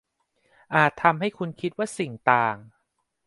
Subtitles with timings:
[0.75, 2.57] อาจทำให้คุณคิดว่าสิ่งต่าง